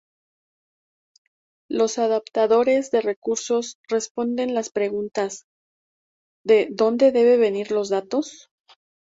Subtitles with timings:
[1.69, 5.45] Los adaptadores de recursos responden las preguntas
[6.43, 8.49] "¿De dónde deben venir los datos?